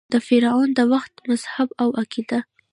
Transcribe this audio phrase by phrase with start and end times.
[0.13, 2.39] د فرعنوو د وخت مذهب او عقیده: